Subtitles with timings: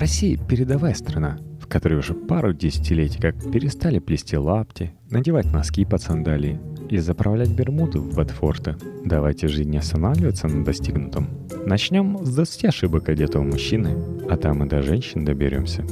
[0.00, 6.00] Россия– передовая страна, в которой уже пару десятилетий как перестали плести лапти, надевать носки под
[6.00, 8.76] сандалии и заправлять бермуды в Бетфорты.
[9.04, 11.28] Давайте жить не останавливаться на достигнутом.
[11.66, 13.94] Начнем с 20 ошибок одетого мужчины,
[14.30, 15.84] а там и до женщин доберемся.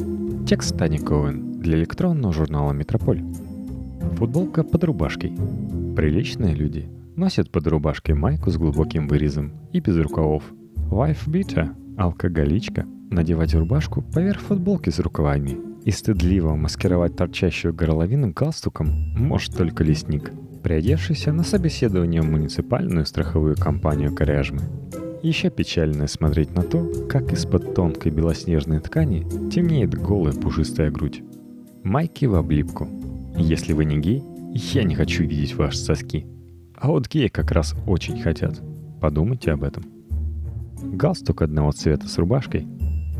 [0.49, 3.23] Текст Тани Коуэн для электронного журнала «Метрополь».
[4.17, 5.37] Футболка под рубашкой.
[5.95, 10.45] Приличные люди носят под рубашкой майку с глубоким вырезом и без рукавов.
[10.91, 18.89] Wife beater– алкоголичка– надевать рубашку поверх футболки с рукавами и стыдливо маскировать торчащую горловину галстуком
[19.17, 20.31] может только лесник,
[20.63, 24.63] приодевшийся на собеседование в муниципальную страховую компанию Коряжмы.
[25.23, 31.23] Еще печально смотреть на то, как из-под тонкой белоснежной ткани темнеет голая пушистая грудь.
[31.83, 32.89] Майки в облипку.
[33.37, 36.27] Если вы не гей, я не хочу видеть ваши соски.
[36.77, 38.61] А вот геи как раз очень хотят.
[39.01, 39.98] Подумайте об этом.
[40.83, 42.67] Галстук одного цвета с рубашкой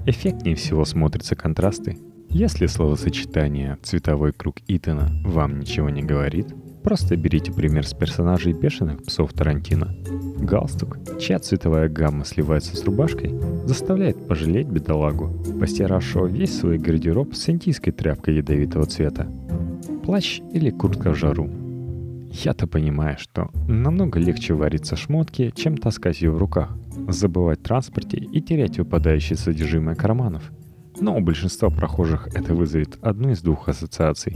[0.09, 1.99] Эффектнее всего смотрятся контрасты.
[2.31, 6.47] Если словосочетание «цветовой круг Итана» вам ничего не говорит,
[6.83, 9.95] просто берите пример с персонажей бешеных псов Тарантино.
[10.39, 15.29] Галстук, чья цветовая гамма сливается с рубашкой, заставляет пожалеть бедолагу,
[15.61, 19.31] постиравшего весь свой гардероб с индийской тряпкой ядовитого цвета.
[20.05, 21.51] Плащ или куртка в жару.
[22.31, 26.71] Я-то понимаю, что намного легче вариться шмотки, чем таскать ее в руках–
[27.09, 30.51] забывать транспорте и терять выпадающее содержимое карманов.
[31.01, 34.35] Но у большинства прохожих это вызовет одну из двух ассоциаций.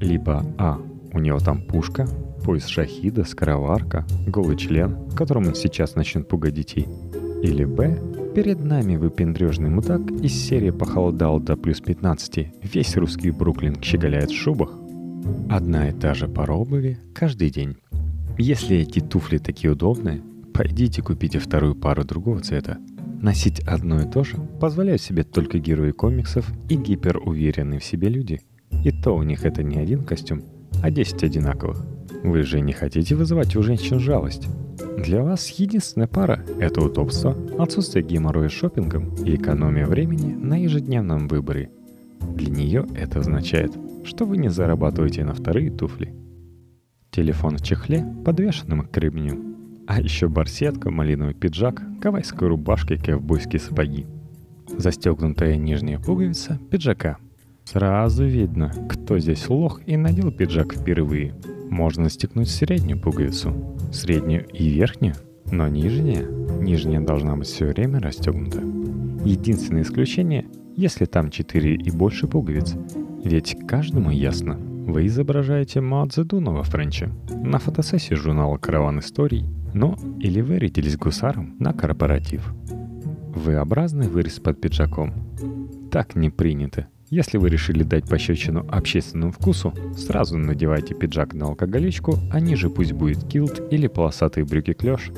[0.00, 0.78] Либо А.
[1.12, 2.08] У него там пушка,
[2.44, 6.88] пояс шахида, скороварка, голый член, которым он сейчас начнет пугать детей.
[7.42, 8.32] Или Б.
[8.34, 12.48] Перед нами выпендрежный мудак из серии «Похолодал до плюс 15».
[12.62, 14.70] Весь русский Бруклин щеголяет в шубах.
[15.50, 17.76] Одна и та же пара обуви каждый день.
[18.38, 20.22] Если эти туфли такие удобные,
[20.54, 22.78] Пойдите купите вторую пару другого цвета.
[23.20, 28.40] Носить одно и то же позволяют себе только герои комиксов и гиперуверенные в себе люди.
[28.84, 30.42] И то у них это не один костюм,
[30.82, 31.86] а 10 одинаковых.
[32.24, 34.48] Вы же не хотите вызывать у женщин жалость.
[34.98, 41.70] Для вас единственная пара– это удобство, отсутствие геморроя шопингом и экономия времени на ежедневном выборе.
[42.34, 43.72] Для нее это означает,
[44.04, 46.14] что вы не зарабатываете на вторые туфли.
[47.10, 49.51] Телефон в чехле, подвешенном к ремню,
[49.86, 54.06] а еще барсетка, малиновый пиджак, гавайская рубашка и ковбойские сапоги.
[54.68, 57.18] Застегнутая нижняя пуговица пиджака.
[57.64, 61.34] Сразу видно, кто здесь лох и надел пиджак впервые.
[61.70, 63.54] Можно стекнуть среднюю пуговицу,
[63.92, 65.14] среднюю и верхнюю,
[65.50, 66.26] но нижняя,
[66.60, 68.60] нижняя должна быть все время расстегнута.
[69.24, 72.74] Единственное исключение, если там 4 и больше пуговиц.
[73.24, 79.44] Ведь каждому ясно, вы изображаете Мао Цзэдуна во Френче на фотосессии журнала «Караван историй»
[79.74, 82.52] Ну, или вы рядились гусаром на корпоратив.
[83.34, 85.14] V-образный вырез под пиджаком.
[85.90, 86.88] Так не принято.
[87.08, 92.92] Если вы решили дать пощечину общественному вкусу, сразу надевайте пиджак на алкоголичку, а ниже пусть
[92.92, 95.10] будет килт или полосатые брюки клеш.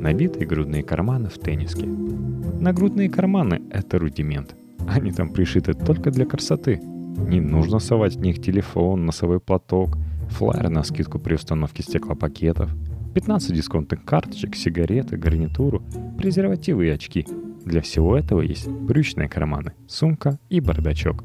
[0.00, 1.86] Набитые грудные карманы в тенниске.
[1.86, 4.54] Нагрудные карманы— это рудимент.
[4.88, 6.80] Они там пришиты только для красоты.
[7.28, 9.96] Не нужно совать в них телефон, носовой платок,
[10.30, 12.70] флайер на скидку при установке стеклопакетов—
[13.14, 15.82] 15 дисконтных карточек, сигареты, гарнитуру,
[16.16, 17.26] презервативы и очки.
[17.64, 21.22] Для всего этого есть брючные карманы, сумка и бардачок.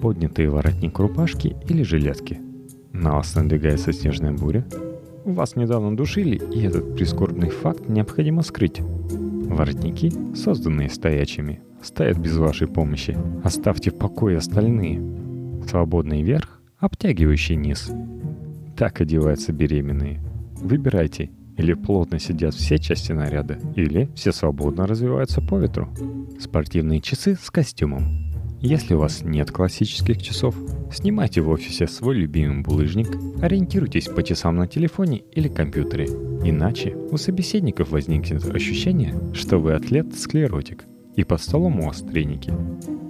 [0.00, 2.40] Поднятые воротник рубашки или жилетки.
[2.92, 4.66] На вас надвигается снежная буря.
[5.24, 8.80] Вас недавно душили, и этот прискорбный факт необходимо скрыть.
[8.80, 13.16] Воротники, созданные стоячими, стоят без вашей помощи.
[13.44, 15.00] Оставьте в покое остальные.
[15.68, 17.90] Свободный верх, обтягивающий низ.
[18.76, 20.20] Так одеваются беременные–
[20.62, 25.88] Выбирайте, или плотно сидят все части наряда, или все свободно развиваются по ветру.
[26.40, 28.04] Спортивные часы с костюмом.
[28.60, 30.54] Если у вас нет классических часов,
[30.92, 33.08] снимайте в офисе свой любимый булыжник,
[33.42, 36.06] ориентируйтесь по часам на телефоне или компьютере.
[36.44, 40.84] Иначе у собеседников возникнет ощущение, что вы атлет-склеротик,
[41.16, 42.52] и под столом у вас треники.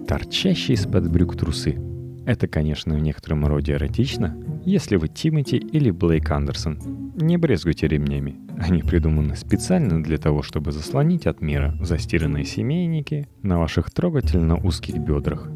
[0.09, 1.76] Торчащие из-под брюк трусы.
[2.25, 6.79] Это, конечно, в некотором роде эротично, если вы Тимати или Блейк Андерсон,
[7.17, 8.37] не брезгуйте ремнями.
[8.59, 14.99] Они придуманы специально для того, чтобы заслонить от мира застиранные семейники на ваших трогательно узких
[14.99, 15.51] бедрах.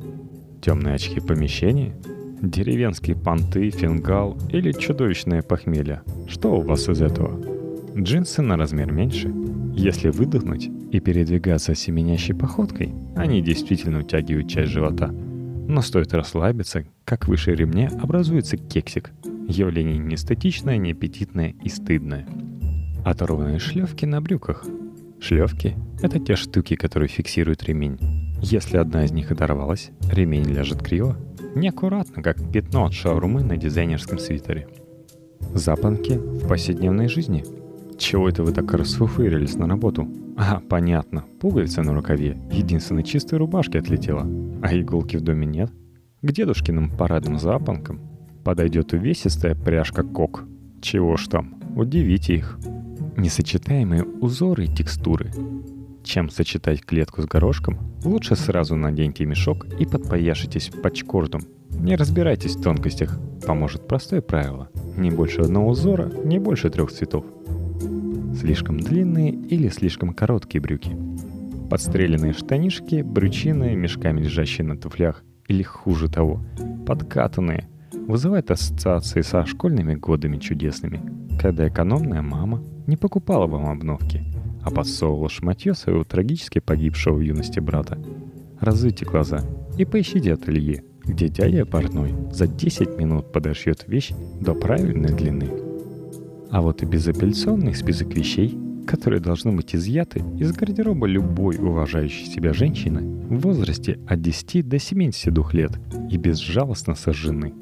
[0.61, 1.95] Темные очки помещения,
[2.43, 6.03] деревенские понты, фингал или чудовищное похмелье.
[6.27, 7.41] Что у вас из этого?
[7.97, 9.33] Джинсы на размер меньше.
[9.73, 15.15] Если выдохнуть и передвигаться семенящей походкой, они действительно утягивают часть живота–
[15.69, 19.13] но стоит расслабиться, как выше ремня образуется кексик.
[19.49, 22.27] Явление не статичное, не аппетитное и стыдное.
[23.05, 24.65] Оторванные шлевки на брюках.
[25.21, 27.99] Шлевки— это те штуки, которые фиксируют ремень.
[28.43, 31.17] Если одна из них оторвалась, ремень ляжет криво,
[31.55, 34.69] неаккуратно, как пятно от шаурмы на дизайнерском свитере.
[35.55, 37.45] Запонки в повседневной жизни.
[37.99, 40.07] Чего это вы так расфуфырились на работу?
[40.37, 44.27] А, понятно, пуговица на рукаве единственной чистой рубашки отлетела,
[44.63, 45.73] а иголки в доме нет.
[46.21, 48.01] К дедушкиным парадным запонкам
[48.45, 50.45] подойдет увесистая пряжка кок.
[50.83, 52.59] Чего ж там, удивите их.
[53.17, 55.31] Несочетаемые узоры и текстуры.
[56.05, 61.43] Чем сочетать клетку с горошком, лучше сразу наденьте мешок и подпояшитесь патчкордом.
[61.71, 64.69] Не разбирайтесь в тонкостях, поможет простое правило.
[64.97, 67.25] Не больше одного узора, не больше трех цветов.
[68.39, 70.97] Слишком длинные или слишком короткие брюки.
[71.71, 76.45] Подстреленные штанишки, брючины, мешками лежащие на туфлях, или хуже того,
[76.87, 81.01] подкатанные, вызывают ассоциации со школьными годами чудесными,
[81.41, 84.25] когда экономная мама не покупала вам обновки–
[84.67, 88.01] а подсовывал шматье своего трагически погибшего в юности брата.
[88.59, 89.45] Разуйте глаза
[89.79, 94.11] и поищите ателье, где дядя портной за 10 минут подошьет вещь
[94.41, 95.66] до правильной длины.
[96.51, 102.53] А вот и безапелляционный список вещей, которые должны быть изъяты из гардероба любой уважающей себя
[102.53, 105.73] женщины в возрасте от 10 до 72 лет
[106.11, 107.53] и безжалостно сожжены.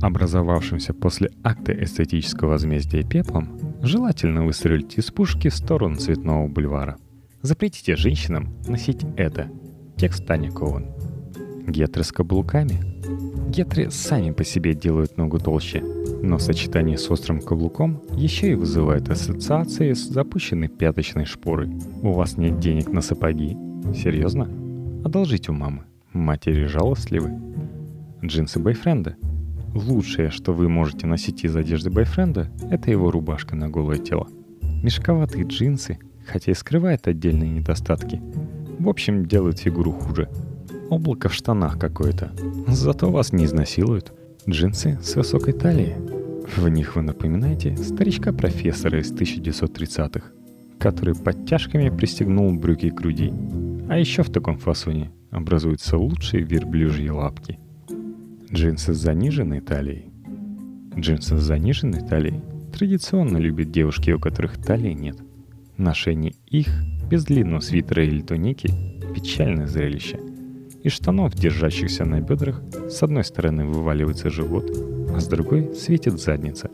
[0.00, 6.98] Образовавшимся после акта эстетического возмездия пеплом Желательно выстрелить из пушки в сторону Цветного бульвара.
[7.40, 9.48] Запретите женщинам носить это.
[9.96, 10.99] Текст Таня Кован.
[11.70, 12.80] Гетры с каблуками.
[13.48, 15.82] Гетры сами по себе делают ногу толще,
[16.22, 21.70] но в сочетании с острым каблуком еще и вызывает ассоциации с запущенной пяточной шпорой.
[22.02, 23.56] У вас нет денег на сапоги?
[23.94, 24.48] Серьезно?
[25.04, 25.84] Одолжите у мамы.
[26.12, 27.32] Матери жалостливы.
[28.22, 29.16] Джинсы бойфренда–
[29.74, 34.26] Лучшее, что вы можете носить из одежды бойфренда, это его рубашка на голое тело.
[34.82, 38.20] Мешковатые джинсы, хотя и скрывают отдельные недостатки,
[38.80, 40.28] в общем, делают фигуру хуже.
[40.90, 42.32] Облако в штанах какое-то.
[42.68, 44.12] Зато вас не изнасилуют.
[44.48, 45.94] Джинсы с высокой талией.
[46.56, 50.26] В них вы напоминаете старичка-профессора из 1930-х,
[50.78, 53.32] который подтяжками пристегнул брюки к груди.
[53.88, 57.58] А еще в таком фасоне образуются лучшие верблюжьи лапки–
[58.52, 60.10] Джинсы с заниженной талией.
[60.98, 62.40] Джинсы с заниженной талией
[62.72, 65.16] традиционно любят девушки, у которых талии нет.
[65.76, 66.66] Ношение их
[67.08, 68.68] без длинного свитера или туники–
[69.14, 70.18] печальное зрелище.
[70.82, 74.70] Из штанов, держащихся на бедрах, с одной стороны вываливается живот,
[75.14, 76.70] а с другой светит задница.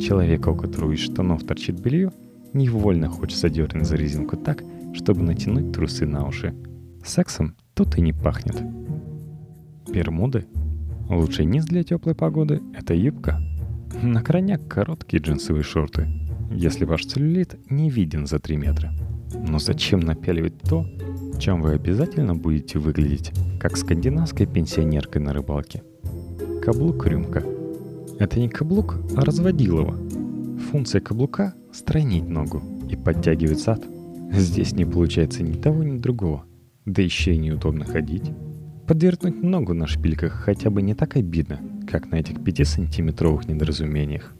[0.00, 2.10] Человека, у которого из штанов торчит белье,
[2.52, 4.62] невольно хочется дернуть за резинку так,
[4.94, 6.54] чтобы натянуть трусы на уши.
[7.04, 8.62] Сексом тут и не пахнет.
[9.92, 10.46] Бермуды
[11.08, 13.42] Лучший низ для теплой погоды– это юбка.
[14.02, 16.08] На крайняк короткие джинсовые шорты,
[16.50, 18.92] если ваш целлюлит не виден за 3 метра.
[19.46, 20.86] Но зачем напяливать то,
[21.38, 25.82] чем вы обязательно будете выглядеть, как скандинавской пенсионеркой на рыбалке?
[26.62, 27.44] Каблук-рюмка.
[28.18, 29.98] Это не каблук, а разводилово.
[30.70, 33.84] Функция каблука– стройнить ногу и подтягивать зад.
[34.32, 36.44] Здесь не получается ни того, ни другого.
[36.84, 38.30] Да еще и неудобно ходить.
[38.86, 41.60] Подвергнуть ногу на шпильках хотя бы не так обидно,
[41.90, 44.32] как на этих 5-сантиметровых недоразумениях.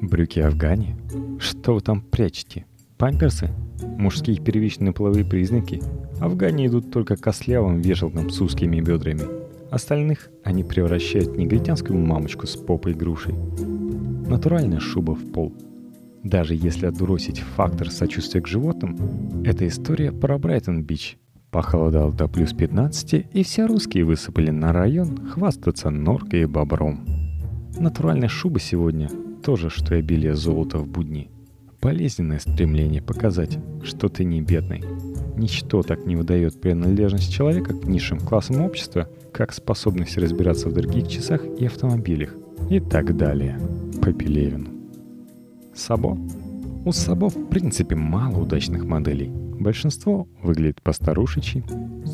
[0.00, 0.96] Брюки Афгани?
[1.38, 2.66] Что вы там прячете?
[2.96, 3.50] Памперсы?
[3.98, 5.82] Мужские первичные половые признаки?
[6.20, 9.22] Афгани идут только кослявым вешалкам с узкими бедрами.
[9.70, 13.34] Остальных они превращают в негритянскую мамочку с попой грушей.
[14.26, 15.52] Натуральная шуба в пол.
[16.22, 21.18] Даже если отбросить фактор сочувствия к животным, эта история про Брайтон-Бич–
[21.50, 27.06] Похолодало до плюс 15, и все русские высыпали на район хвастаться норкой и бобром.
[27.78, 29.08] Натуральная шуба сегодня
[29.42, 31.30] тоже, что и обилие золота в будни.
[31.80, 34.84] Болезненное стремление показать, что ты не бедный.
[35.38, 41.08] Ничто так не выдает принадлежность человека к низшим классам общества, как способность разбираться в дорогих
[41.08, 42.34] часах и автомобилях.
[42.68, 43.58] И так далее.
[44.02, 44.68] По Пелевину.
[45.74, 46.18] Сабо?
[46.84, 51.64] У Сабо в принципе мало удачных моделей– Большинство выглядит постарушечи.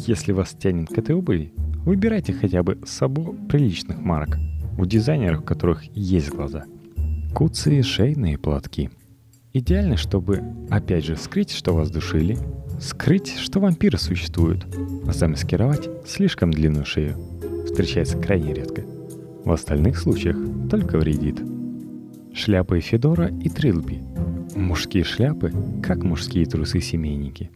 [0.07, 1.53] Если вас тянет к этой обуви,
[1.85, 4.39] выбирайте хотя бы сабо приличных марок,
[4.79, 6.65] у дизайнеров у которых есть глаза.
[7.35, 8.91] Куцы и шейные платки.
[9.55, 12.37] Идеально, чтобы, опять же, скрыть, что вас душили,
[12.79, 14.67] скрыть, что вампиры существуют,
[15.07, 17.17] а замаскировать слишком длинную шею.
[17.65, 18.83] Встречается крайне редко.
[19.45, 20.37] В остальных случаях
[20.71, 21.41] только вредит.
[22.35, 24.03] Шляпы Федора и Трилби–
[24.57, 27.51] Мужские шляпы, как мужские трусы-семейники.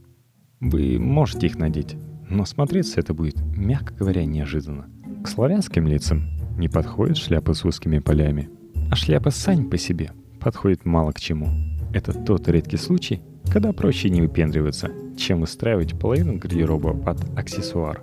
[0.59, 1.97] Вы можете их надеть,
[2.28, 4.88] но смотреться это будет, мягко говоря, неожиданно.
[5.23, 6.28] К славянским лицам
[6.59, 8.50] не подходят шляпы с узкими полями,
[8.90, 11.68] а шляпа сань по себе подходит мало к чему.
[11.92, 18.02] Это тот редкий случай, когда проще не выпендриваться, чем выстраивать половину гардероба под аксессуар.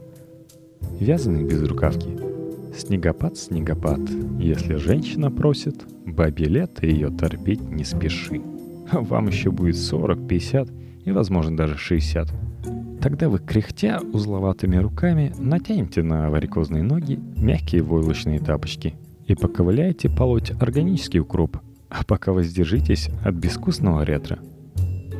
[1.00, 2.10] вязаные безрукавки.
[2.78, 4.02] Снегопад, снегопад,
[4.40, 8.42] если женщина просит, бабе лето ее торпеть не спеши.
[8.92, 10.70] Вам еще будет 40, 50
[11.06, 12.34] и, возможно, даже 60.
[13.02, 18.96] Тогда вы, кряхтя узловатыми руками, натянете на варикозные ноги мягкие войлочные тапочки
[19.28, 21.58] и поковыляете полоть органический укроп,
[21.90, 24.40] а пока воздержитесь от безвкусного ретро.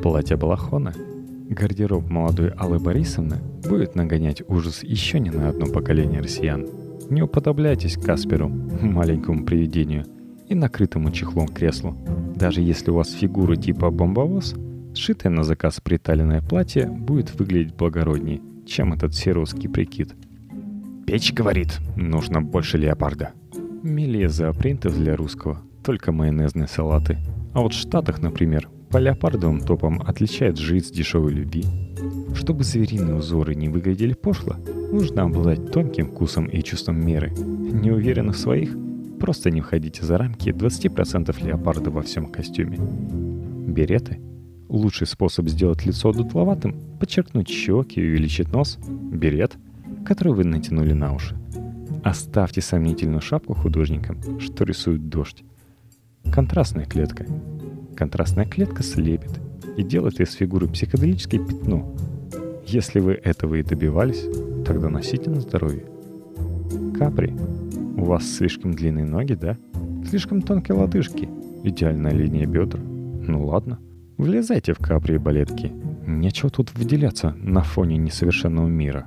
[0.02, 0.94] Платье балахона—
[1.48, 3.36] Гардероб молодой Аллы Борисовны
[3.68, 6.66] будет нагонять ужас еще не на одно поколение россиян.
[7.08, 10.06] Не уподобляйтесь Касперу, маленькому привидению,
[10.48, 11.96] и накрытому чехлом креслу.
[12.34, 14.56] Даже если у вас фигура типа бомбовоз,
[14.94, 20.14] сшитое на заказ приталенное платье будет выглядеть благороднее, чем этот серовский прикид.
[21.06, 23.30] Печь говорит, нужно больше леопарда.
[23.84, 27.16] Милее зоопринтов для русского, только майонезные салаты.
[27.54, 31.64] А вот в Штатах, например, по леопардовым топам отличает жиц дешевой любви.
[32.34, 34.56] Чтобы звериные узоры не выглядели пошло,
[34.92, 37.30] нужно обладать тонким вкусом и чувством меры.
[37.30, 38.76] Не уверены в своих?
[39.20, 42.78] Просто не входите за рамки 20% леопарда во всем костюме.
[42.78, 44.18] Береты–
[44.68, 48.78] лучший способ сделать лицо дутловатым, подчеркнуть щеки и увеличить нос–
[49.12, 49.56] берет,
[50.04, 51.36] который вы натянули на уши.
[52.02, 55.44] Оставьте сомнительную шапку художникам, что рисуют дождь.
[56.32, 57.26] Контрастная клетка–
[57.96, 59.40] Контрастная клетка слепит
[59.78, 61.94] и делает из фигуры психоделическое пятно.
[62.66, 64.22] Если вы этого и добивались,
[64.66, 65.86] тогда носите на здоровье.
[66.98, 67.34] Капри,
[67.96, 69.56] у вас слишком длинные ноги, да?
[70.06, 71.28] Слишком тонкие лодыжки,
[71.64, 72.78] идеальная линия бедр.
[72.78, 73.78] Ну ладно,
[74.18, 75.72] влезайте в капри и балетки.
[76.06, 79.06] Нечего тут выделяться на фоне несовершенного мира.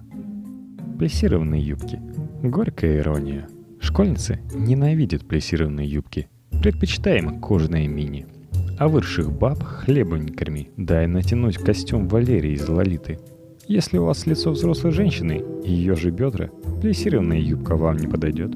[0.98, 2.02] Плессированные юбки.
[2.42, 3.48] Горькая ирония.
[3.80, 6.28] Школьницы ненавидят плессированные юбки.
[6.62, 8.26] Предпочитаем кожаные мини–
[8.80, 13.20] а вырших баб хлебом не корми, дай натянуть костюм Валерии из Лолиты.
[13.68, 16.50] Если у вас лицо взрослой женщины и ее же бедра,
[16.82, 18.56] плессированная юбка вам не подойдет.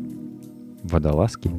[0.81, 1.51] Водолазки.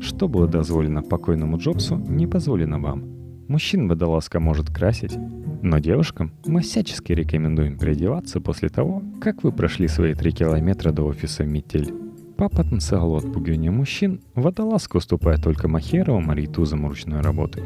[0.00, 3.04] Что было дозволено покойному Джобсу, не позволено вам.
[3.48, 5.16] Мужчин водолазка может красить,
[5.60, 11.02] но девушкам мы всячески рекомендуем переодеваться после того, как вы прошли свои три километра до
[11.02, 12.03] офиса «Метель».
[12.36, 17.62] По потенциалу отпугивания мужчин водолазка уступает только махеровым аритузам ручной работы.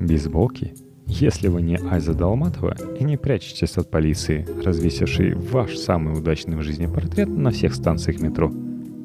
[0.00, 0.74] Бейсболки.
[1.06, 6.62] Если вы не Айза Долматова и не прячетесь от полиции, развесившей ваш самый удачный в
[6.62, 8.50] жизни портрет на всех станциях метро,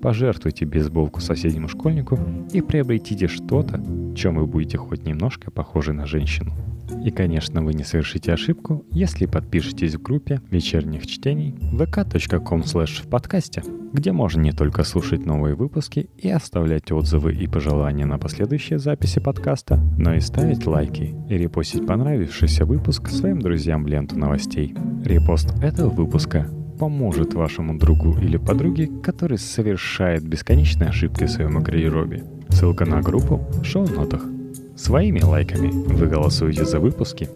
[0.01, 2.17] пожертвуйте бейсболку соседнему школьнику
[2.53, 3.83] и приобретите что-то,
[4.15, 6.53] чем вы будете хоть немножко похожи на женщину.
[7.03, 13.63] И, конечно, вы не совершите ошибку, если подпишетесь в группе вечерних чтений vk.com в подкасте,
[13.93, 19.19] где можно не только слушать новые выпуски и оставлять отзывы и пожелания на последующие записи
[19.19, 24.75] подкаста, но и ставить лайки и репостить понравившийся выпуск своим друзьям в ленту новостей.
[25.03, 26.47] Репост этого выпуска
[26.79, 32.23] поможет вашему другу или подруге, который совершает бесконечные ошибки в своем гардеробе.
[32.49, 34.38] Ссылка на группу в шоу-нотах.
[34.79, 35.69] Своими лайками.
[35.71, 37.27] Вы голосуете за выпуски,